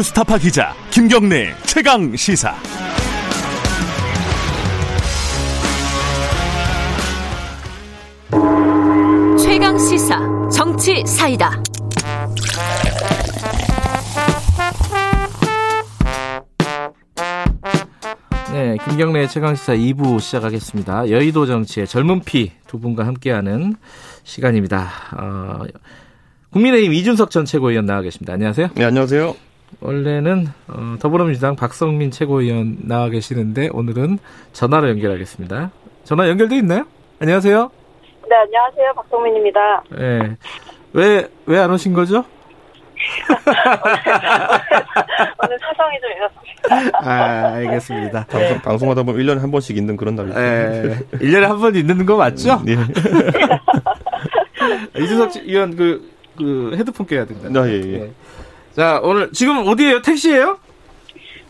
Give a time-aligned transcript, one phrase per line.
[0.00, 2.56] 뉴스타파 기자 김경래 최강 시사.
[9.38, 11.62] 최강 시사 정치 사이다.
[18.52, 21.10] 네, 김경래 최강시사 2부 시작하겠습니다.
[21.10, 23.74] 여의도 정치의 젊은 피 두 분과 함께하는
[24.24, 24.88] 시간입니다.
[25.18, 25.64] 어,
[26.52, 28.32] 국민의힘 이준석 전 최고위원 나와 계십니다.
[28.32, 28.70] 안녕하세요.
[28.76, 29.49] 네, 안녕하세요.
[29.78, 34.18] 원래는 어, 더불어민주당 박성민 최고위원 나와 계시는데 오늘은
[34.52, 35.70] 전화로 연결하겠습니다.
[36.04, 36.84] 전화 연결돼 있나요?
[37.20, 37.70] 안녕하세요.
[38.28, 38.92] 네, 안녕하세요.
[38.96, 39.82] 박성민입니다.
[39.96, 40.36] 네.
[40.92, 42.24] 왜, 왜 안 오신 거죠?
[45.42, 46.98] 오늘 사정이 좀 있었습니다.
[47.02, 48.26] 아, 알겠습니다.
[48.28, 50.98] 방송, 방송하다 보면 1년에 한 번씩 있는 그런 날이 예.
[51.12, 52.60] 1년에 한 번 있는 거 맞죠?
[52.64, 52.76] 네.
[54.98, 57.60] 이준석 의원 그, 그 헤드폰 껴야 된다.
[57.60, 57.80] 아, 예, 예.
[57.98, 58.10] 네.
[58.74, 60.02] 자, 오늘 지금 어디에요?
[60.02, 60.58] 택시예요?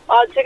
[0.08, 0.42] 아, 지금,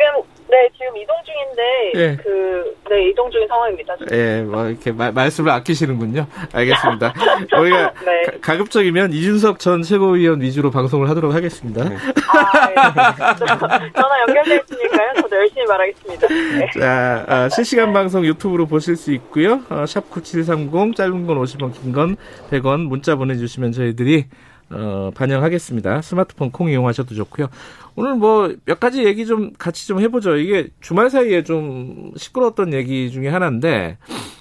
[0.50, 2.16] 네, 지금 이동 중인데, 예.
[2.22, 3.96] 그, 네, 이동 중인 상황입니다.
[3.96, 4.14] 지금.
[4.16, 6.26] 예, 뭐 이렇게 말, 말씀을 아끼시는군요.
[6.52, 7.14] 알겠습니다.
[7.58, 8.22] 우리가 네.
[8.26, 11.88] 가- 가급적이면 이준석 전 최고위원 위주로 방송을 하도록 하겠습니다.
[11.88, 11.96] 네.
[11.96, 12.74] 아, 예.
[13.94, 15.12] 전화 연결돼 있으니까요.
[15.22, 16.28] 저도 열심히 말하겠습니다.
[16.28, 16.70] 네.
[16.78, 19.62] 자, 아, 실시간 방송 유튜브로 보실 수 있고요.
[19.70, 22.16] 어, 샵9730 짧은 건 50원, 긴 건
[22.50, 24.26] 100원 문자 보내 주시면 저희들이
[24.70, 26.02] 어, 반영하겠습니다.
[26.02, 27.48] 스마트폰 콩 이용하셔도 좋고요.
[27.96, 30.36] 오늘 뭐 몇 가지 얘기 좀 같이 좀 해보죠.
[30.36, 33.98] 이게 주말 사이에 좀 시끄러웠던 얘기 중에 하나인데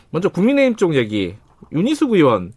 [0.10, 1.36] 먼저 국민의힘 쪽 얘기
[1.72, 2.54] 윤희숙 의원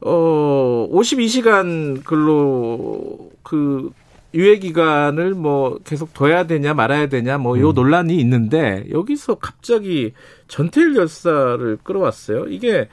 [0.00, 3.90] 어 52시간 근로 그
[4.34, 10.12] 유예 기간을 뭐 계속 둬야 되냐 말아야 되냐 뭐요 논란이 있는데 여기서 갑자기
[10.48, 12.46] 전태일 열사를 끌어왔어요.
[12.48, 12.88] 이게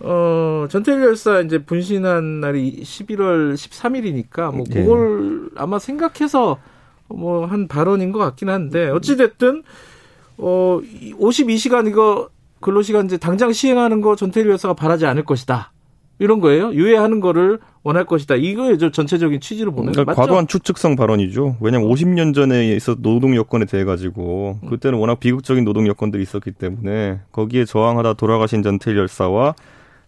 [0.00, 4.80] 어 전태일 열사 이제 분신한 날이 11월 13일이니까 뭐 예.
[4.80, 6.58] 그걸 아마 생각해서
[7.08, 9.62] 뭐 한 발언인 것 같긴 한데 어찌 됐든
[10.38, 10.80] 어
[11.20, 12.28] 52시간 이거
[12.60, 15.72] 근로시간 이제 당장 시행하는 거 전태일 열사가 바라지 않을 것이다.
[16.18, 16.72] 이런 거예요.
[16.72, 18.36] 유예하는 거를 원할 것이다.
[18.36, 20.20] 이거에 저 전체적인 취지로 보면 그러니까 맞죠?
[20.22, 21.58] 과도한 추측성 발언이죠.
[21.60, 27.20] 왜냐하면 50년 전에 있었 노동 여건에 대해 가지고 그때는 워낙 비극적인 노동 여건들이 있었기 때문에
[27.32, 29.54] 거기에 저항하다 돌아가신 전태일 열사와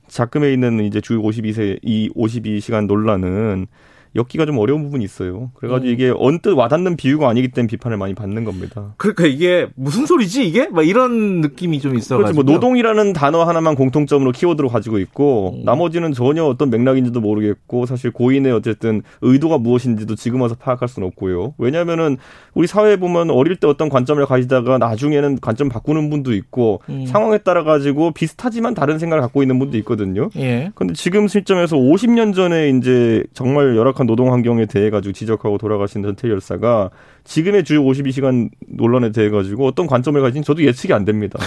[0.08, 3.66] 작금에 있는 이제 주 52세 이 52시간 논란은
[4.18, 5.50] 엮기가 좀 어려운 부분이 있어요.
[5.54, 5.92] 그래가지고 음.
[5.92, 8.94] 이게 언뜻 와닿는 비유가 아니기 때문에 비판을 많이 받는 겁니다.
[8.98, 10.68] 그러니까 이게 무슨 소리지 이게?
[10.68, 12.04] 막 이런 느낌이 좀 그렇죠.
[12.04, 12.42] 있어가지고.
[12.42, 15.64] 뭐 노동이라는 단어 하나만 공통점으로 키워드로 가지고 있고 음.
[15.64, 21.54] 나머지는 전혀 어떤 맥락인지도 모르겠고 사실 고인의 어쨌든 의도가 무엇인지도 지금 와서 파악할 수는 없고요.
[21.58, 22.18] 왜냐하면은
[22.54, 27.06] 우리 사회 에 보면 어릴 때 어떤 관점을 가지다가 나중에는 관점 바꾸는 분도 있고 음.
[27.06, 30.30] 상황에 따라 가지고 비슷하지만 다른 생각을 갖고 있는 분도 있거든요.
[30.36, 30.72] 예.
[30.74, 36.32] 근데 지금 시점에서 50년 전에 이제 정말 열악한 노동 환경에 대해 가지고 지적하고 돌아가신 전태일
[36.32, 36.90] 열사가
[37.24, 41.38] 지금의 주 52시간 논란에 대해 가지고 어떤 관점을 가진 저도 예측이 안 됩니다.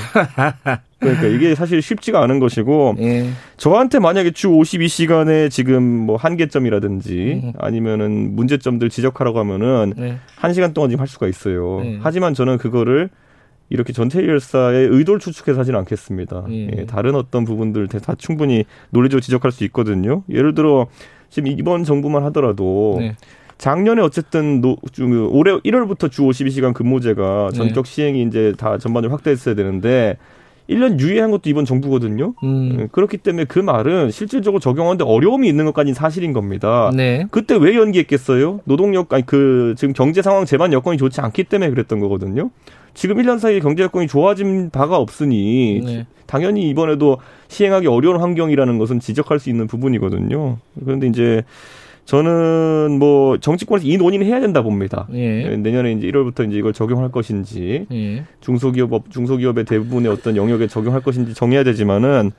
[0.99, 3.31] 그러니까 이게 사실 쉽지가 않은 것이고 예.
[3.57, 7.53] 저한테 만약에 주 52시간에 지금 뭐 한계점이라든지 음.
[7.57, 10.17] 아니면은 문제점들 지적하라고 하면은 네.
[10.35, 11.81] 한 시간 동안 지금 할 수가 있어요.
[11.81, 11.99] 네.
[12.01, 13.09] 하지만 저는 그거를
[13.71, 16.45] 이렇게 전태일 열사의 의도를 추측해서 하지는 않겠습니다.
[16.49, 16.69] 예.
[16.77, 20.23] 예, 다른 어떤 부분들 다 충분히 논리적으로 지적할 수 있거든요.
[20.29, 20.87] 예를 들어
[21.31, 23.15] 지금 이번 정부만 하더라도 네.
[23.57, 27.57] 작년에 어쨌든 노, 주, 올해 1월부터 주 52시간 근무제가 네.
[27.57, 30.17] 전격 시행이 이제 다 전반적으로 확대했어야 되는데
[30.71, 32.33] 1년 유예한 것도 이번 정부거든요.
[32.43, 32.77] 음.
[32.79, 36.91] 예, 그렇기 때문에 그 말은 실질적으로 적용하는데 어려움이 있는 것까지는 사실인 겁니다.
[36.95, 37.27] 네.
[37.29, 38.61] 그때 왜 연기했겠어요?
[38.63, 42.49] 노동력 아니 그 지금 경제 상황 제반 여건이 좋지 않기 때문에 그랬던 거거든요.
[42.93, 46.07] 지금 1년 사이에 경제 여건이 좋아진 바가 없으니 네.
[46.25, 47.17] 당연히 이번에도
[47.49, 50.57] 시행하기 어려운 환경이라는 것은 지적할 수 있는 부분이거든요.
[50.83, 51.43] 그런데 이제
[52.05, 55.07] 저는 뭐 정치권에서 이 논의는 해야 된다 봅니다.
[55.13, 55.55] 예.
[55.55, 58.25] 내년에 이제 1월부터 이제 이걸 적용할 것인지 예.
[58.41, 62.31] 중소기업 중소기업의 대부분의 어떤 영역에 적용할 것인지 정해야 되지만은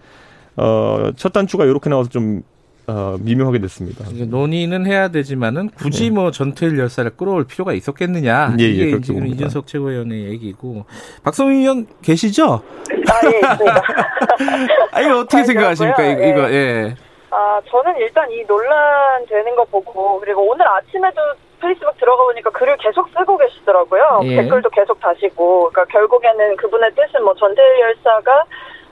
[0.56, 2.42] 어첫 단추가 이렇게 나와서 좀
[2.88, 4.04] 어, 미묘하게 됐습니다.
[4.10, 8.56] 이제 논의는 해야 되지만은 굳이 뭐 전태일 열사를 끌어올 필요가 있었겠느냐.
[8.58, 9.36] 예, 예, 이게 그렇게 지금 봅니다.
[9.36, 10.84] 이준석 최고위원의 얘기고
[11.22, 12.44] 박성희 의원 계시죠?
[12.52, 13.82] 아, 예, 있습니다.
[14.92, 16.02] 아 이거 어떻게 잘 생각하십니까?
[16.04, 16.46] 이거, 들었고요.
[16.48, 16.94] 이거 예.
[17.32, 21.20] 아, 저는 일단 이 논란 되는 거 보고, 그리고 오늘 아침에도
[21.60, 24.20] 페이스북 들어가 보니까 글을 계속 쓰고 계시더라고요.
[24.24, 24.36] 예.
[24.36, 28.44] 댓글도 계속 다시고, 그러니까 결국에는 그분의 뜻은 뭐 전태일 열사가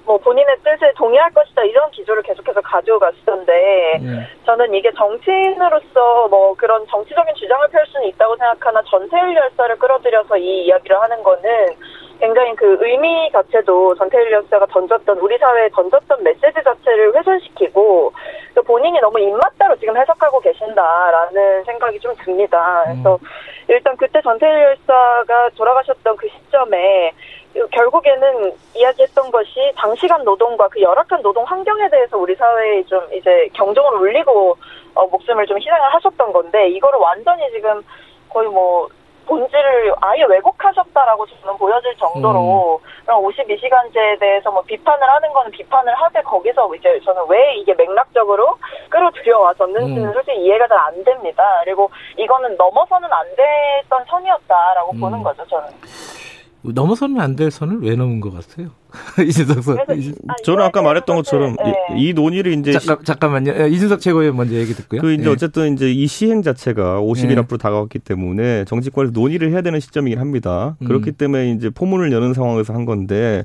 [0.07, 4.29] 뭐 본인의 뜻에 동의할 것이다 이런 기조를 계속해서 가져갔었는데 예.
[4.47, 10.65] 저는 이게 정치인으로서 뭐 그런 정치적인 주장을 펼 수는 있다고 생각하나 전태일 열사를 끌어들여서 이
[10.65, 11.77] 이야기를 하는 거는
[12.21, 18.13] 굉장히 그 의미 자체도 전태일 열사가 던졌던 우리 사회에 던졌던 메시지 자체를 훼손시키고
[18.55, 22.85] 그 본인이 너무 입맛대로 지금 해석하고 계신다라는 생각이 좀 듭니다.
[22.85, 23.19] 그래서
[23.69, 27.13] 일단 그때 전태일 열사가 돌아가셨던 그 시점에
[27.73, 33.99] 결국에는 이야기했던 것이 장시간 노동과 그 열악한 노동 환경에 대해서 우리 사회에 좀 이제 경종을
[33.99, 34.57] 울리고
[34.95, 37.83] 어, 목숨을 좀 희생을 하셨던 건데 이거를 완전히 지금
[38.29, 38.89] 거의 뭐
[39.31, 46.21] 본질을 아예 왜곡하셨다라고 저는 보여질 정도로 그런 52시간제에 대해서 뭐 비판을 하는 거는 비판을 하되
[46.23, 50.13] 거기서 이제 저는 왜 이게 맥락적으로 끌어들여와졌는지는 음.
[50.13, 51.45] 솔직히 이해가 잘 안 됩니다.
[51.63, 55.01] 그리고 이거는 넘어서는 안 됐던 선이었다라고 음.
[55.01, 55.69] 보는 거죠, 저는.
[56.63, 58.71] 넘어서면 안될 선을 왜 넘은 것 같아요?
[59.27, 59.79] 이준석 선.
[59.79, 61.75] 아, 저는 아까 말했던 것처럼 네.
[61.97, 63.55] 이, 이 논의를 이제 잠깐, 잠깐만요.
[63.57, 65.01] 예, 이준석 최고위원 먼저 얘기 듣고요.
[65.01, 65.29] 그 이제 예.
[65.29, 67.37] 어쨌든 이제 이 시행 자체가 50일 예.
[67.39, 70.77] 앞으로 다가왔기 때문에 정치권에서 논의를 해야 되는 시점이긴 합니다.
[70.83, 70.87] 음.
[70.87, 73.45] 그렇기 때문에 이제 포문을 여는 상황에서 한 건데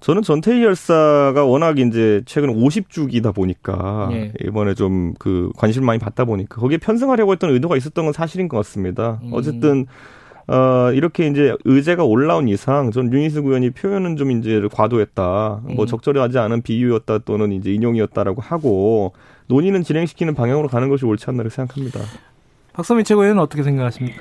[0.00, 4.32] 저는 전태희 열사가 워낙 이제 최근 50주기다 보니까 예.
[4.44, 8.56] 이번에 좀 그 관심을 많이 받다 보니까 거기에 편승하려고 했던 의도가 있었던 건 사실인 것
[8.58, 9.20] 같습니다.
[9.22, 9.30] 음.
[9.32, 9.86] 어쨌든
[10.48, 15.60] 어, 이렇게 이제 의제가 올라온 이상, 전 윤희숙 의원이 표현은 좀 이제 과도했다.
[15.64, 15.86] 뭐 음.
[15.86, 19.12] 적절하지 않은 비유였다 또는 이제 인용이었다라고 하고
[19.48, 22.00] 논의는 진행시키는 방향으로 가는 것이 옳지 않나 생각합니다.
[22.72, 24.20] 박선민 최고위원은 어떻게 생각하십니까?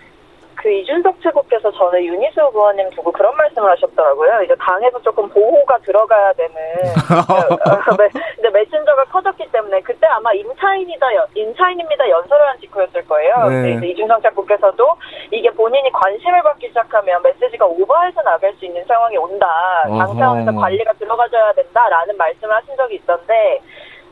[0.55, 4.41] 그 이준석 최고께서 전에 윤희수 의원님 두고 그런 말씀을 하셨더라고요.
[4.43, 7.95] 이제 당에서 조금 보호가 들어가야 되는 어,
[8.41, 13.35] 네, 메신저가 커졌기 때문에 그때 아마 임차인이다 연- 임차인입니다 연설을 한 직후였을 거예요.
[13.49, 13.49] 네.
[13.49, 14.87] 근데 이제 이준석 최고께서도
[15.31, 19.47] 이게 본인이 관심을 받기 시작하면 메시지가 오버해서 나갈 수 있는 상황이 온다.
[19.83, 20.17] 당 어허.
[20.19, 23.59] 차원에서 관리가 들어가줘야 된다라는 말씀을 하신 적이 있던데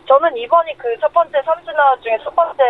[0.06, 2.64] 저는 이번이 그 첫 번째 삼진 아웃 중에 첫 번째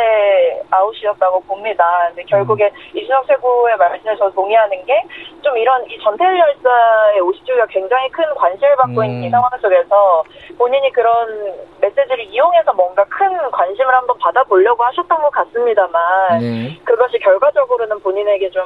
[0.71, 1.83] 아웃이었다고 봅니다.
[2.07, 5.03] 근데 결국에 이준석 최고의 말씀에 저 동의하는 게
[5.43, 9.05] 좀 이런 이 전태일 열사의 50주기가 굉장히 큰 관심을 받고 음.
[9.05, 10.23] 있는 이 상황 속에서
[10.57, 16.79] 본인이 그런 메시지를 이용해서 뭔가 큰 관심을 한번 받아보려고 하셨던 것 같습니다만 네.
[16.85, 18.63] 그것이 결과적으로는 본인에게 좀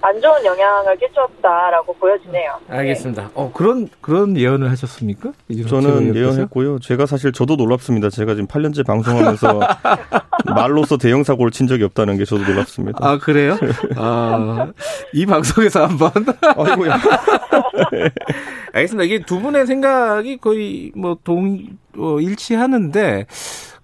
[0.00, 2.52] 안 좋은 영향을 끼쳤다라고 보여지네요.
[2.68, 3.30] 알겠습니다.
[3.34, 5.32] 어, 그런, 그런 예언을 하셨습니까?
[5.68, 6.14] 저는?
[6.14, 6.78] 예언했고요.
[6.78, 8.10] 제가 사실 저도 놀랍습니다.
[8.10, 9.60] 제가 지금 8년째 방송하면서
[10.54, 12.98] 말로서 대형 사고를 친 적이 없다는 게 저도 놀랍습니다.
[13.02, 13.56] 아, 그래요?
[13.96, 14.70] 아,
[15.12, 16.10] 이 방송에서 한번.
[16.56, 16.98] 아이고야.
[18.72, 19.04] 알겠습니다.
[19.04, 21.58] 이게 두 분의 생각이 거의 뭐 동,
[21.96, 23.26] 어, 일치하는데,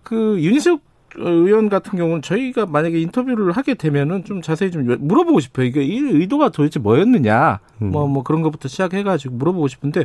[0.03, 0.81] 그, 윤희숙
[1.17, 5.67] 의원 같은 경우는 저희가 만약에 인터뷰를 하게 되면은 좀 자세히 좀 물어보고 싶어요.
[5.67, 7.61] 이게 이 의도가 도대체 뭐였느냐.
[7.83, 7.91] 음.
[7.91, 10.05] 뭐, 뭐 그런 것부터 시작해가지고 물어보고 싶은데,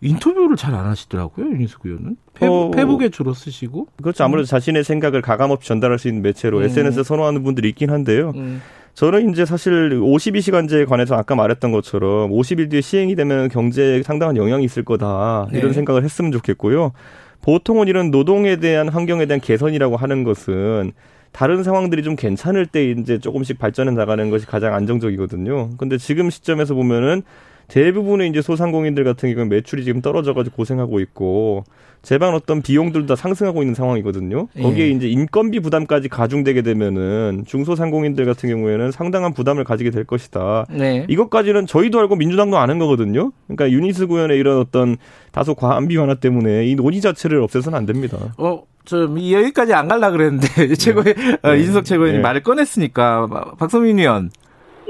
[0.00, 1.46] 인터뷰를 잘 안 하시더라고요.
[1.50, 2.16] 윤희숙 의원은.
[2.34, 2.70] 페북, 어.
[2.70, 3.88] 페북에 주로 쓰시고.
[4.02, 4.22] 그렇죠.
[4.22, 6.62] 아무래도 자신의 생각을 가감없이 전달할 수 있는 매체로 음.
[6.64, 8.32] SNS에 선호하는 분들이 있긴 한데요.
[8.36, 8.60] 음.
[8.94, 14.64] 저는 이제 사실 52시간제에 관해서 아까 말했던 것처럼 50일 뒤에 시행이 되면 경제에 상당한 영향이
[14.64, 15.46] 있을 거다.
[15.52, 15.72] 이런 네.
[15.72, 16.92] 생각을 했으면 좋겠고요.
[17.42, 20.92] 보통은 이런 노동에 대한 환경에 대한 개선이라고 하는 것은
[21.32, 25.70] 다른 상황들이 좀 괜찮을 때 이제 조금씩 발전해 나가는 것이 가장 안정적이거든요.
[25.76, 27.22] 근데 지금 시점에서 보면은
[27.68, 31.64] 대부분의 이제 소상공인들 같은 경우는 매출이 지금 떨어져가지고 고생하고 있고
[32.02, 34.46] 제반 어떤 비용들도 다 상승하고 있는 상황이거든요.
[34.60, 34.90] 거기에 예.
[34.90, 40.66] 이제 인건비 부담까지 가중되게 되면은 중소상공인들 같은 경우에는 상당한 부담을 가지게 될 것이다.
[40.70, 41.04] 네.
[41.08, 43.32] 이것까지는 저희도 알고 민주당도 아는 거거든요.
[43.46, 44.96] 그러니까 유니스 구현의 이런 어떤
[45.32, 48.16] 다소 과한 비환화 때문에 이 논의 자체를 없애서는 안 됩니다.
[48.38, 52.22] 어, 저 여기까지 안 갈라 그랬는데 최고의 어, 이준석 최고위원이 네.
[52.22, 53.26] 말을 꺼냈으니까
[53.58, 54.30] 박성민 의원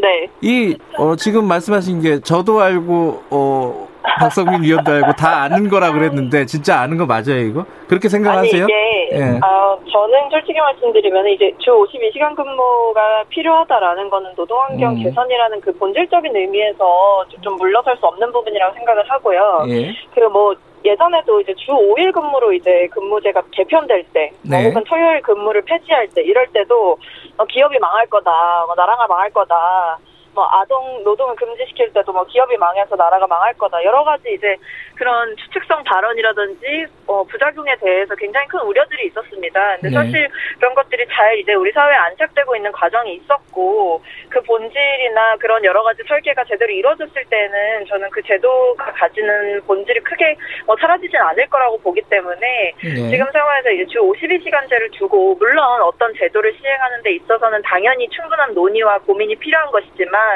[0.00, 0.28] 네.
[0.40, 3.88] 이 어, 지금 말씀하신 게 저도 알고 어,
[4.21, 7.64] 박성민 위원도 알고 다 아는 거라 그랬는데 진짜 아는 거 맞아요 이거?
[7.88, 8.64] 그렇게 생각하세요?
[8.64, 9.38] 아니 이게 예.
[9.43, 15.02] 아, 저는 솔직히 말씀드리면 이제 주 52시간 근무가 필요하다라는 거는 노동환경 음.
[15.02, 19.64] 개선이라는 그 본질적인 의미에서 좀- 좀 물러설 수 없는 부분이라고 생각을 하고요.
[19.69, 19.93] 예.
[20.14, 20.55] 그뭐
[20.85, 24.67] 예전에도 이제 주 5일 근무로 이제 근무제가 개편될 때, 뭐 네.
[24.67, 26.97] 혹은 토요일 근무를 폐지할 때 이럴 때도
[27.37, 28.31] 어, 기업이 망할 거다,
[28.67, 29.99] 뭐 나라가 망할 거다.
[30.38, 34.54] 뭐 아동 노동을 금지시킬 때도 뭐 기업이 망해서 나라가 망할 거다 여러 가지 이제
[34.95, 39.76] 그런 추측성 발언이라든지 어, 부작용에 대해서 굉장히 큰 우려들이 있었습니다.
[39.80, 39.95] 근데 네.
[39.95, 40.28] 사실
[40.59, 46.02] 그런 것들이 잘 이제 우리 사회에 안착되고 있는 과정이 있었고 그 본질이나 그런 여러 가지
[46.07, 52.02] 설계가 제대로 이루어졌을 때는 저는 그 제도가 가지는 본질이 크게 뭐 사라지진 않을 거라고 보기
[52.02, 53.11] 때문에 네.
[53.11, 58.99] 지금 상황에서 이제 주 52시간제를 두고 물론 어떤 제도를 시행하는 데 있어서는 당연히 충분한 논의와
[58.99, 60.28] 고민이 필요한 것이지만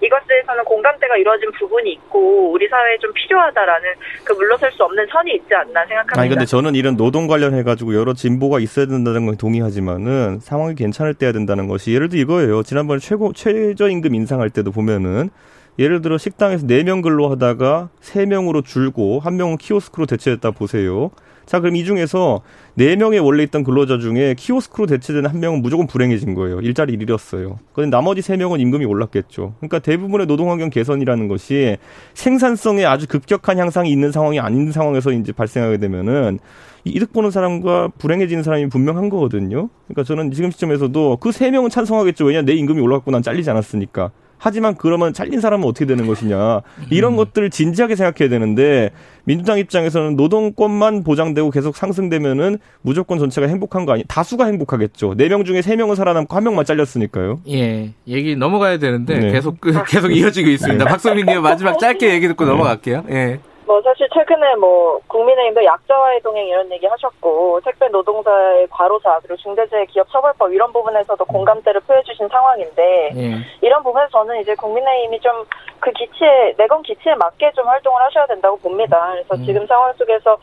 [0.00, 3.88] 이것에 대해서는 공감대가 이루어진 부분이 있고 우리 사회에 좀 필요하다라는
[4.24, 6.20] 그 물러설 수 없는 선이 있지 않나 생각합니다.
[6.20, 11.14] 아니 근데 저는 이런 노동 관련해 가지고 여러 진보가 있어야 된다는 건 동의하지만은 상황이 괜찮을
[11.14, 12.62] 때야 된다는 것이 예를 들어 이거예요.
[12.62, 15.30] 지난번에 최고 최저임금 인상할 때도 보면은
[15.78, 21.10] 예를 들어 식당에서 4명 근로하다가 3명으로 줄고 한 명은 키오스크로 대체했다 보세요.
[21.46, 22.40] 자, 그럼 이 중에서
[22.74, 26.60] 네 명의 원래 있던 근로자 중에 키오스크로 대체된 한 명은 무조건 불행해진 거예요.
[26.60, 27.58] 일자리 잃었어요.
[27.72, 29.54] 그런데 나머지 세 명은 임금이 올랐겠죠.
[29.58, 31.76] 그러니까 대부분의 노동환경 개선이라는 것이
[32.14, 36.38] 생산성에 아주 급격한 향상이 있는 상황이 아닌 상황에서 이제 발생하게 되면은
[36.84, 39.68] 이득 보는 사람과 불행해지는 사람이 분명한 거거든요.
[39.88, 42.24] 그러니까 저는 지금 시점에서도 그 세 명은 찬성하겠죠.
[42.24, 44.10] 왜냐 내 임금이 올라갔고 난 잘리지 않았으니까.
[44.44, 46.62] 하지만 그러면 잘린 사람은 어떻게 되는 것이냐.
[46.90, 47.16] 이런 음.
[47.16, 48.90] 것들을 진지하게 생각해야 되는데
[49.22, 54.02] 민주당 입장에서는 노동권만 보장되고 계속 상승되면은 무조건 전체가 행복한 거 아니?
[54.08, 55.14] 다수가 행복하겠죠.
[55.14, 57.40] 네 명 중에 세 명은 살아남고 한 명만 잘렸으니까요.
[57.50, 59.30] 예, 얘기 넘어가야 되는데 네.
[59.30, 59.58] 계속
[59.88, 60.84] 계속 이어지고 있습니다.
[60.84, 60.90] 네.
[60.90, 62.50] 박성민 님 마지막 짧게 얘기 듣고 네.
[62.50, 63.04] 넘어갈게요.
[63.10, 63.38] 예.
[63.72, 70.52] 뭐 사실 최근에 뭐 국민의힘도 약자와의 동행 이런 얘기 하셨고 택배 노동자의 과로사 그리고 중대재해기업처벌법
[70.52, 73.32] 이런 부분에서도 공감대를 표해주신 상황인데 예.
[73.62, 75.46] 이런 부분에서 저는 이제 국민의힘이 좀
[75.82, 79.10] 그 기치에 내건 기치에 맞게 좀 활동을 하셔야 된다고 봅니다.
[79.14, 79.44] 그래서 음.
[79.44, 80.38] 지금 상황 속에서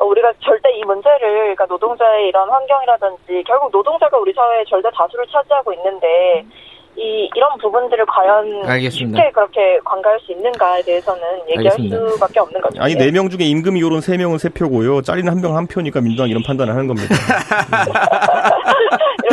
[0.00, 5.74] 우리가 절대 이 문제를 그러니까 노동자의 이런 환경이라든지 결국 노동자가 우리 사회의 절대 다수를 차지하고
[5.74, 6.52] 있는데 음.
[7.00, 9.18] 이 이런 부분들을 과연 알겠습니다.
[9.18, 12.08] 쉽게 그렇게 관가할 수 있는가에 대해서는 얘기할 알겠습니다.
[12.10, 12.82] 수밖에 없는 거죠.
[12.82, 15.02] 아니 네 명 중에 임금 이호론 세 명은 세 표고요.
[15.02, 17.14] 잘리는 한 명 한 표니까 민주당 이런 판단을 하는 겁니다.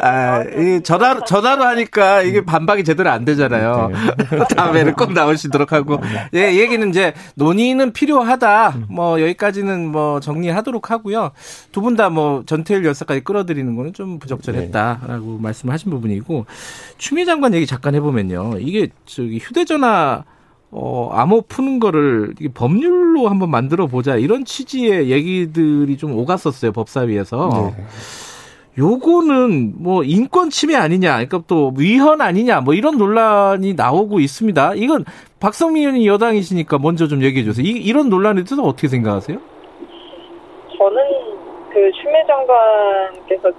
[0.00, 3.90] 아, 이 전화 전화로 하니까 이게 반박이 제대로 안 되잖아요.
[3.92, 4.38] 네.
[4.56, 5.98] 다음에는 꼭 나오시도록 하고
[6.34, 8.76] 예 얘기는 이제 논의는 필요하다.
[8.88, 11.32] 뭐 여기까지는 뭐 정리하도록 하고요.
[11.72, 15.38] 두 분 다 뭐 전태일 열사까지 끌어들이는 거는 좀 부적절했다라고 네.
[15.42, 16.46] 말씀하신 부분이고
[16.98, 18.54] 추미애 장관 얘기 잠깐 해보면요.
[18.60, 20.24] 이게 저기 휴대전화
[20.70, 27.72] 어, 암호 푸는 거를 법률로 한번 만들어 보자 이런 취지의 얘기들이 좀 오갔었어요 법사위에서.
[27.76, 27.84] 네.
[28.78, 34.74] 요거는 뭐 인권 침해 아니냐, 그러니까 또 위헌 아니냐, 뭐 이런 논란이 나오고 있습니다.
[34.76, 35.04] 이건
[35.40, 37.64] 박성민 의원이 여당이시니까 먼저 좀 얘기해 주세요.
[37.66, 39.38] 이, 이런 논란에 대해서 어떻게 생각하세요?
[40.76, 41.02] 저는
[41.72, 43.50] 그 추미애 장관께서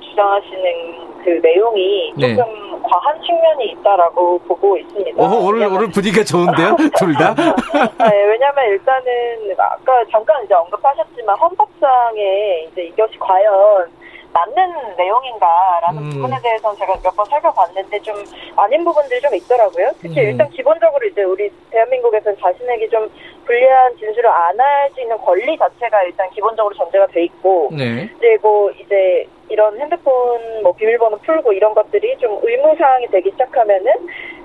[0.00, 2.34] 주장하시는 그 내용이 네.
[2.34, 5.22] 조금 과한 측면이 있다라고 보고 있습니다.
[5.22, 7.34] 어, 오늘 오늘 분위기가 좋은데요, 둘 다?
[7.34, 13.88] 네, 왜냐하면 일단은 아까 잠깐 이제 언급하셨지만 헌법상에 이제 이것이 과연
[14.34, 16.10] 맞는 내용인가라는 음.
[16.10, 18.16] 부분에 대해서는 제가 몇 번 살펴봤는데 좀
[18.56, 19.92] 아닌 부분들이 좀 있더라고요.
[20.00, 20.30] 특히 음.
[20.30, 23.08] 일단 기본적으로 이제 우리 대한민국에서는 자신에게 좀
[23.46, 28.08] 불리한 진술을 안 할 수 있는 권리 자체가 일단 기본적으로 전제가 돼 있고 네.
[28.18, 33.92] 그리고 이제 이런 핸드폰 뭐 비밀번호 풀고 이런 것들이 좀 의무사항이 되기 시작하면은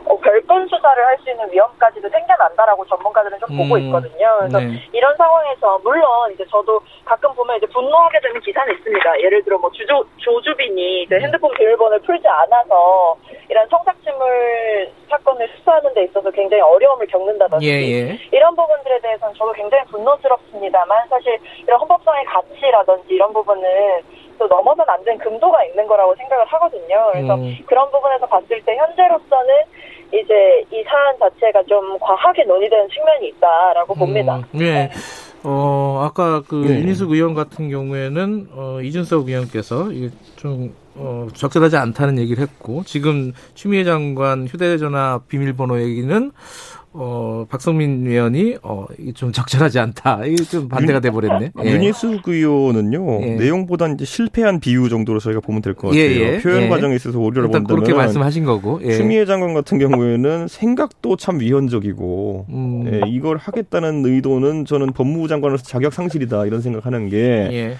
[0.05, 4.37] 어, 별건 수사를 할 수 있는 위험까지도 생겨난다라고 전문가들은 좀 음, 보고 있거든요.
[4.39, 4.81] 그래서 네.
[4.93, 9.19] 이런 상황에서 물론 이제 저도 가끔 보면 이제 분노하게 되는 기사는 있습니다.
[9.21, 11.21] 예를 들어 뭐 주조 조주빈이 이제 음.
[11.21, 13.17] 핸드폰 비밀번호를 풀지 않아서
[13.49, 18.19] 이런 성착취물 사건을 수사하는 데 있어서 굉장히 어려움을 겪는다든지 예, 예.
[18.31, 23.63] 이런 부분들에 대해서는 저도 굉장히 분노스럽습니다만 사실 이런 헌법상의 가치라든지 이런 부분은
[24.39, 27.09] 또 넘어선 안 된 금도가 있는 거라고 생각을 하거든요.
[27.13, 27.55] 그래서 음.
[27.67, 29.53] 그런 부분에서 봤을 때 현재로서는
[30.09, 33.99] 이제 이 사안 자체가 좀 과하게 논의되는 측면이 있다라고 음.
[33.99, 34.41] 봅니다.
[34.51, 34.59] 네.
[34.59, 34.91] 네.
[35.43, 36.79] 어, 아까 그 네.
[36.79, 43.31] 윤희숙 의원 같은 경우에는 어, 이준석 의원께서 이게 좀 어, 적절하지 않다는 얘기를 했고 지금
[43.53, 46.31] 추미애 장관 휴대전화 비밀번호 얘기는
[46.91, 50.25] 어, 박성민 의원이 어, 좀 적절하지 않다.
[50.25, 51.51] 이게 좀 반대가 돼 버렸네.
[51.63, 51.71] 예.
[51.71, 53.21] 윤희숙 의원은요.
[53.21, 53.35] 예.
[53.35, 56.01] 내용보다는 이제 실패한 비유 정도로 저희가 보면 될 것 같아요.
[56.01, 56.39] 예, 예.
[56.39, 56.67] 표현 예.
[56.67, 58.79] 과정에 있어서 오류를 본다면 그렇게 말씀하신 거고.
[58.83, 58.93] 예.
[58.93, 63.01] 추미애 장관 같은 경우에는 생각도 참 위헌적이고 음.
[63.07, 67.75] 이걸 하겠다는 의도는 저는 법무부 장관으로서 자격 상실이다 이런 생각하는 게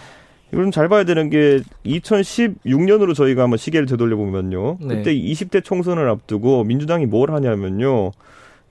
[0.51, 4.78] 이걸 좀잘 봐야 되는 게 2016년으로 저희가 한번 시계를 되돌려 보면요.
[4.82, 4.96] 네.
[4.98, 8.12] 그때 20대 총선을 앞두고 민주당이 뭘 하냐면요.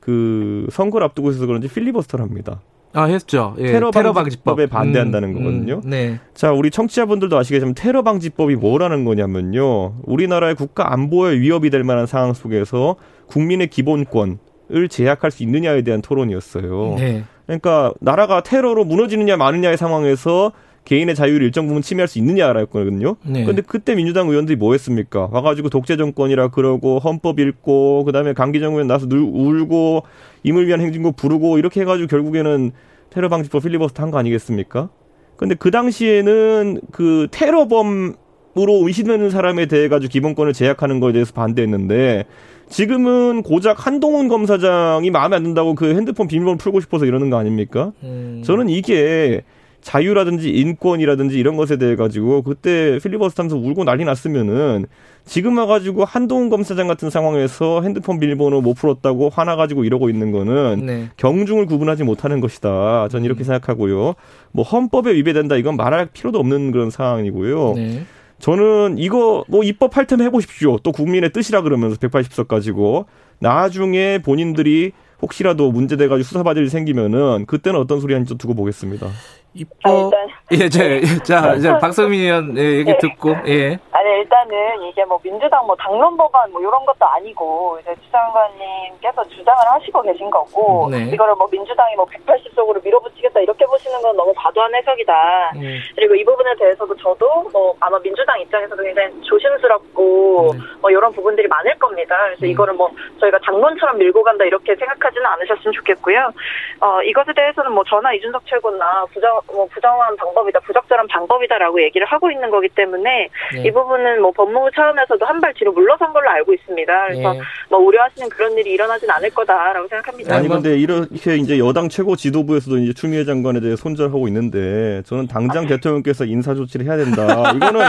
[0.09, 2.63] 그 선거를 앞두고 있어서 그런지 필리버스터를 합니다.
[2.95, 3.55] 아, 했죠.
[3.59, 5.83] 예, 테러, 테러 방지법에 반대한다는 음, 거거든요.
[5.85, 6.19] 음, 네.
[6.33, 9.97] 자, 우리 청취자분들도 아시겠지만 테러 방지법이 뭐라는 거냐면요.
[10.05, 12.97] 우리나라의 국가 안보에 위협이 될 만한 상황 속에서
[13.27, 16.95] 국민의 기본권을 제약할 수 있느냐에 대한 토론이었어요.
[16.97, 17.25] 네.
[17.45, 20.53] 그러니까 나라가 테러로 무너지느냐 마느냐의 상황에서
[20.89, 23.17] 개인의 자유를 일정 부분 침해할 수 있느냐라였거든요.
[23.27, 23.45] 네.
[23.45, 25.29] 근데 그때 민주당 의원들이 뭐 했습니까?
[25.31, 30.05] 와가지고 독재 정권이라 그러고 헌법 읽고 그다음에 강기정 의원 나서 늘 울고
[30.45, 32.73] 임을 위한 행진곡 부르고 이렇게 해가지고 결국에는
[33.11, 34.89] 테러 방지법 필리버스터 한 거 아니겠습니까?
[35.37, 38.15] 근데 그 당시에는 그 테러범
[38.57, 42.25] 으로 의심되는 사람에 대해 가지고 기본권을 제약하는 거에 대해서 반대했는데
[42.71, 47.93] 지금은 고작 한동훈 검사장이 마음에 안 든다고 그 핸드폰 비밀번호 풀고 싶어서 이러는 거 아닙니까?
[48.03, 48.43] 음.
[48.45, 49.43] 저는 이게
[49.81, 54.87] 자유라든지 인권이라든지 이런 것에 대해 가지고 그때 필리버스터하면서 울고 난리 났으면은
[55.25, 61.09] 지금 와가지고 한동훈 검사장 같은 상황에서 핸드폰 비밀번호 못 풀었다고 화나가지고 이러고 있는 거는 네.
[61.17, 63.09] 경중을 구분하지 못하는 것이다.
[63.09, 64.15] 전 이렇게 생각하고요.
[64.53, 67.75] 뭐 헌법에 위배된다 이건 말할 필요도 없는 그런 상황이고요.
[67.77, 68.03] 네.
[68.39, 70.79] 저는 이거 뭐 입법 할텐 해보십시오.
[70.79, 73.07] 또 국민의 뜻이라 그러면서 180석 가지고
[73.41, 79.09] 나중에 본인들이 혹시라도 문제돼가지고 수사받을 일이 생기면은 그때는 어떤 소리 하는지 두고 보겠습니다.
[79.55, 79.91] 이뻐.
[79.91, 82.99] 아, 일단 예, 제, 자, 이제 박성민 의원 예, 얘기 네.
[82.99, 83.79] 듣고, 예.
[83.93, 89.59] 아니 일단은 이게 뭐 민주당 뭐 당론 법안 뭐 이런 것도 아니고 이제 추장관님께서 주장을
[89.67, 91.11] 하시고 계신 거고 네.
[91.13, 95.53] 이거를 뭐 민주당이 뭐 180석으로 밀어붙이겠다 이렇게 보시는 건 너무 과도한 해석이다.
[95.57, 95.79] 음.
[95.97, 100.61] 그리고 이 부분에 대해서도 저도 뭐 아마 민주당 입장에서도 굉장히 조심스럽고 네.
[100.81, 102.17] 뭐 이런 부분들이 많을 겁니다.
[102.27, 102.51] 그래서 음.
[102.51, 102.91] 이거를 뭐
[103.21, 106.33] 저희가 당론처럼 밀고 간다 이렇게 생각하지는 않으셨으면 좋겠고요.
[106.81, 112.31] 어 이것에 대해서는 뭐 저나 이준석 최고나 부정 뭐 부정한 방법이다, 부적절한 방법이다라고 얘기를 하고
[112.31, 113.63] 있는 거기 때문에 네.
[113.67, 117.07] 이 부분은 뭐 법무부 차원에서도 한 발 뒤로 물러선 걸로 알고 있습니다.
[117.09, 117.41] 그래서 예.
[117.71, 120.35] 뭐 우려하시는 그런 일이 일어나진 않을 거다라고 생각합니다.
[120.37, 125.27] 아니 뭐- 근데 이렇게 이제 여당 최고 지도부에서도 이제 추미애 장관에 대해 손절하고 있는데 저는
[125.29, 127.53] 당장 대통령께서 인사 조치를 해야 된다.
[127.55, 127.81] 이거는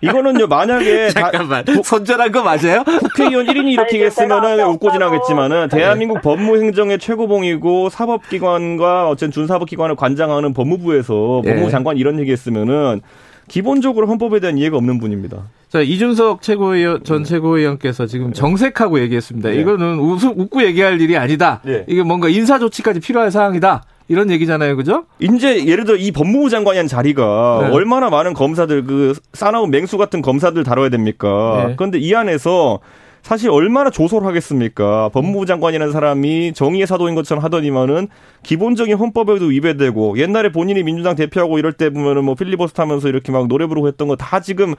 [0.00, 1.64] 이거는요 만약에 다 잠깐만.
[1.84, 2.82] 손절한 거 맞아요?
[2.84, 11.42] 국회의원 1인이 이렇게 했으면은 웃고 지나겠지만은 대한민국 법무행정의 최고봉이고 사법기관과 어쨌든 준사법기관을 관장하는 법무부 에서
[11.44, 11.50] 예.
[11.50, 13.00] 법무부 장관 이런 얘기했으면은
[13.48, 15.44] 기본적으로 헌법에 대한 이해가 없는 분입니다.
[15.68, 19.50] 자, 이준석 최고위원, 전 최고위원께서 지금 정색하고 얘기했습니다.
[19.50, 19.56] 네.
[19.56, 21.60] 이거는 웃, 웃고 얘기할 일이 아니다.
[21.64, 21.84] 네.
[21.88, 23.84] 이게 뭔가 인사 조치까지 필요할 사항이다.
[24.08, 24.76] 이런 얘기잖아요.
[24.76, 25.04] 그죠?
[25.18, 27.74] 이제 예를 들어 이 법무부 장관이 한 자리가 네.
[27.74, 31.66] 얼마나 많은 검사들 그 싸나운 맹수 같은 검사들 다뤄야 됩니까?
[31.68, 31.74] 네.
[31.76, 32.80] 그런데 이 안에서
[33.28, 35.10] 사실 얼마나 조소를 하겠습니까?
[35.12, 38.08] 법무부 장관이라는 사람이 정의의 사도인 것처럼 하더니만은
[38.42, 43.46] 기본적인 헌법에도 위배되고 옛날에 본인이 민주당 대표하고 이럴 때 보면은 뭐 필리버스터 하면서 이렇게 막
[43.46, 44.74] 노래 부르고 했던 거 다 지금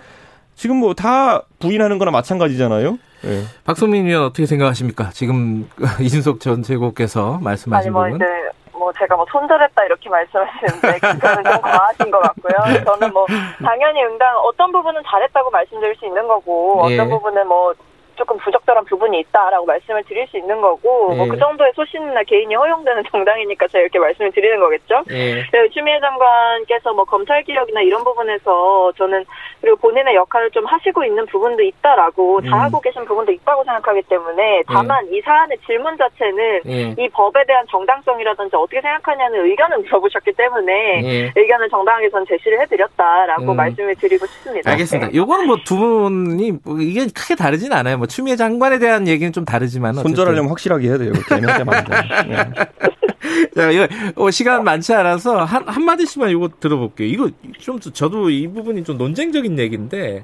[0.56, 2.98] 지금 뭐 다 부인하는 거나 마찬가지잖아요.
[3.26, 3.44] 예.
[3.66, 5.12] 박성민 의원 어떻게 생각하십니까?
[5.12, 5.70] 지금
[6.02, 8.16] 이준석 전 최고께서 아니 말씀하신 뭐 부분.
[8.16, 8.26] 이제
[8.72, 12.56] 뭐 제가 뭐 손절했다 이렇게 말씀하시는데 그거는 좀 과하신 것 같고요.
[12.84, 13.28] 저는 뭐
[13.64, 16.98] 당연히 응당 어떤 부분은 잘했다고 말씀드릴 수 있는 거고 예.
[16.98, 17.74] 어떤 부분은 뭐
[18.20, 21.18] 조금 부적절한 부분이 있다라고 말씀을 드릴 수 있는 거고 예.
[21.18, 25.04] 뭐그 정도의 소신이나 개인이 허용되는 정당이니까 제가 이렇게 말씀을 드리는 거겠죠.
[25.10, 25.44] 예.
[25.50, 29.24] 그리고 추미애 장관께서 뭐 검찰 개혁이나 이런 부분에서 저는
[29.62, 32.50] 그리고 본인의 역할을 좀 하시고 있는 부분도 있다라고 음.
[32.50, 36.96] 잘하고 계신 부분도 있다고 생각하기 때문에 다만 이 사안의 질문 자체는 예.
[36.98, 41.32] 이 법에 대한 정당성이라든지 어떻게 생각하냐는 의견을 물어보셨기 때문에 예.
[41.36, 43.56] 의견을 정당하게 전 제시를 해드렸다라고 음.
[43.56, 44.72] 말씀을 드리고 싶습니다.
[44.72, 45.14] 알겠습니다.
[45.14, 47.98] 요거는 뭐 두 분이 뭐 이게 크게 다르진 않아요.
[47.98, 49.96] 뭐 추미애 장관에 대한 얘기는 좀 다르지만.
[49.96, 51.14] 손절하려면 확실하게 해야 돼요.
[51.14, 51.42] 돼요.
[52.30, 53.50] 예.
[53.56, 57.08] 자, 이거 어, 시간 많지 않아서 한, 한마디씩만 이거 들어볼게요.
[57.08, 60.24] 이거 좀 저도 이 부분이 좀 논쟁적인 얘기인데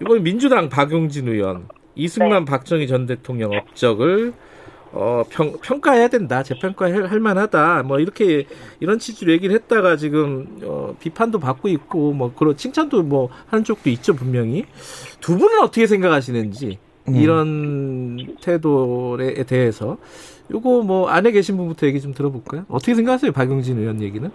[0.00, 4.32] 이번 민주당 박용진 의원 이승만 박정희 전 대통령 업적을
[4.92, 6.44] 어, 평, 평가해야 된다.
[6.44, 7.82] 재평가할 할 만하다.
[7.82, 8.46] 뭐 이렇게
[8.78, 13.90] 이런 취지로 얘기를 했다가 지금 어, 비판도 받고 있고 뭐 그런 칭찬도 뭐 하는 쪽도
[13.90, 14.64] 있죠, 분명히.
[15.20, 17.16] 두 분은 어떻게 생각하시는지 음.
[17.16, 19.98] 이런 태도에 대해서
[20.50, 22.64] 요거 뭐 안에 계신 분부터 얘기 좀 들어볼까요?
[22.68, 24.30] 어떻게 생각하세요, 박용진 의원 얘기는?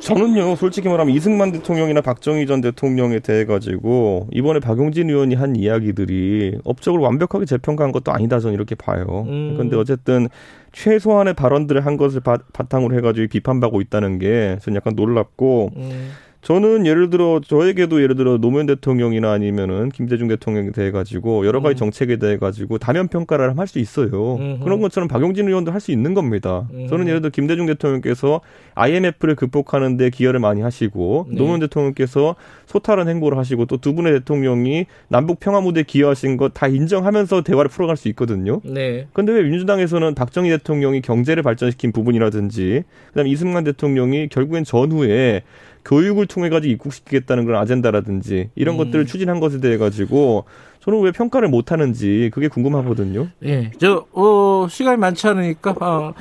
[0.00, 6.58] 저는요, 솔직히 말하면 이승만 대통령이나 박정희 전 대통령에 대해 가지고 이번에 박용진 의원이 한 이야기들이
[6.64, 9.26] 업적을 완벽하게 재평가한 것도 아니다 저는 이렇게 봐요.
[9.28, 9.52] 음.
[9.54, 10.28] 그런데 어쨌든
[10.72, 16.10] 최소한의 발언들을 한 것을 바, 바탕으로 해가지고 비판받고 있다는 게 저는 약간 놀랍고 음,
[16.42, 21.74] 저는 예를 들어 저에게도 예를 들어 노무현 대통령이나 아니면은 김대중 대통령에 대해 가지고 여러 가지
[21.74, 21.76] 음.
[21.76, 24.36] 정책에 대해 가지고 다면 평가를 할 수 있어요.
[24.36, 24.64] 음흠.
[24.64, 26.66] 그런 것처럼 박용진 의원도 할 수 있는 겁니다.
[26.72, 26.86] 음.
[26.88, 28.40] 저는 예를 들어 김대중 대통령께서
[28.74, 31.36] IMF를 극복하는 데 기여를 많이 하시고 네.
[31.36, 36.66] 노무현 대통령께서 소탈한 행보를 하시고 또 두 분의 대통령이 남북 평화 무대에 기여하신 것 다
[36.68, 38.60] 인정하면서 대화를 풀어갈 수 있거든요.
[38.64, 39.06] 네.
[39.12, 45.42] 근데 왜 민주당에서는 박정희 대통령이 경제를 발전시킨 부분이라든지 그다음에 이승만 대통령이 결국엔 전후에
[45.84, 48.78] 교육을 통해 가지고 입국시키겠다는 그런 아젠다라든지 이런 음.
[48.78, 50.44] 것들을 추진한 것에 대해 가지고
[50.80, 53.28] 저는 왜 평가를 못 하는지 그게 궁금하거든요.
[53.44, 53.70] 예.
[53.72, 56.14] 저, 어, 시간이 많지 않으니까, 어,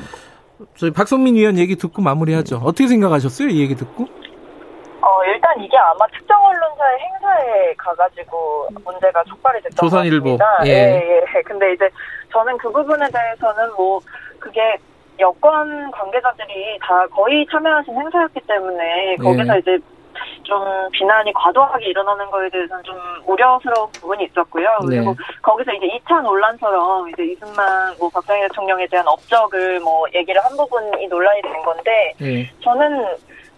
[0.76, 2.58] 저희 박성민 의원 얘기 듣고 마무리하죠.
[2.58, 3.48] 어떻게 생각하셨어요?
[3.50, 4.04] 이 얘기 듣고?
[5.02, 10.38] 어, 일단 이게 아마 특정 언론사의 행사에 가가지고 문제가 촉발이 됐던 조선일보.
[10.65, 10.69] 예.
[10.69, 11.41] 예, 예.
[11.43, 11.89] 근데 이제
[12.34, 14.02] 저는 그 부분에 대해서는 뭐
[14.39, 14.60] 그게
[15.20, 19.60] 여권 관계자들이 다 거의 참여하신 행사였기 때문에 거기서 예.
[19.60, 19.78] 이제
[20.44, 24.68] 좀 비난이 과도하게 일어나는 거에 대해서는 좀 우려스러운 부분이 있었고요.
[24.86, 25.18] 그리고 네.
[25.42, 31.08] 거기서 이제 2차 논란처럼 이제 이승만 뭐 박정희 대통령에 대한 업적을 뭐 얘기를 한 부분이
[31.08, 32.50] 논란이 된 건데 예.
[32.62, 33.06] 저는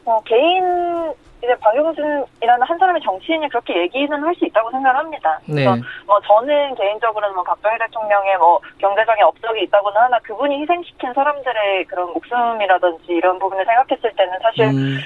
[0.06, 5.40] 어, 개인 이제 박용진이라는 한 사람의 정치인이 그렇게 얘기는 할 수 있다고 생각합니다.
[5.46, 5.66] 네.
[5.66, 5.76] 그래서
[6.06, 12.14] 뭐 저는 개인적으로는 뭐 박정희 대통령의 뭐 경제적인 업적이 있다고는 하나 그분이 희생시킨 사람들의 그런
[12.14, 14.98] 목숨이라든지 이런 부분을 생각했을 때는 사실 음,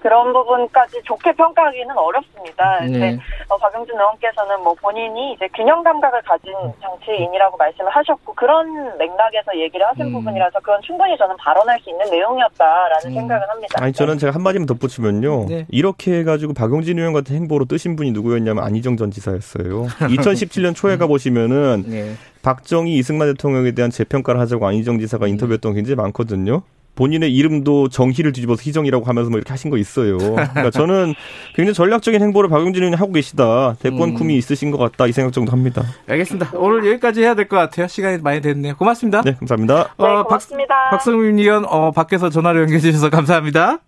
[0.00, 2.80] 그런 부분까지 좋게 평가하기는 어렵습니다.
[2.80, 2.86] 네.
[2.86, 9.56] 근데 어, 박용진 의원께서는 뭐 본인이 이제 균형 감각을 가진 정치인이라고 말씀을 하셨고 그런 맥락에서
[9.56, 10.12] 얘기를 하신 음.
[10.12, 13.14] 부분이라서 그건 충분히 저는 발언할 수 있는 내용이었다라는 음.
[13.14, 13.78] 생각을 합니다.
[13.82, 15.46] 아니 저는 제가 한마디만 덧붙이면요.
[15.48, 15.66] 네.
[15.68, 19.86] 이렇게 해가지고 박용진 의원 같은 행보로 뜨신 분이 누구였냐면 안희정 전 지사였어요.
[20.08, 22.14] 2017년 초에 가 보시면은 네.
[22.42, 26.62] 박정희 이승만 대통령에 대한 재평가를 하자고 안희정 지사가 인터뷰했던 게 굉장히 많거든요.
[26.98, 30.18] 본인의 이름도 정희를 뒤집어서 희정이라고 하면서 뭐 이렇게 하신 거 있어요.
[30.18, 31.14] 그러니까 저는
[31.54, 33.76] 굉장히 전략적인 행보를 박용진 의원이 하고 계시다.
[33.78, 34.14] 대권 음.
[34.14, 35.06] 꿈이 있으신 것 같다.
[35.06, 35.84] 이 생각 정도 합니다.
[36.08, 36.50] 알겠습니다.
[36.54, 37.86] 오늘 여기까지 해야 될 것 같아요.
[37.86, 38.74] 시간이 많이 됐네요.
[38.76, 39.22] 고맙습니다.
[39.22, 39.74] 네, 감사합니다.
[39.96, 40.74] 네, 어, 박, 고맙습니다.
[40.90, 43.78] 박성민 의원, 어, 밖에서 전화로 연결해 주셔서 감사합니다.